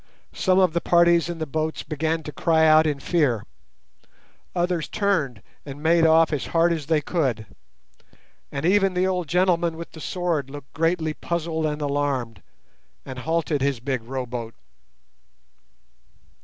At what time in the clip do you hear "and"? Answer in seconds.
5.63-5.83, 8.51-8.65, 11.67-11.83, 13.05-13.19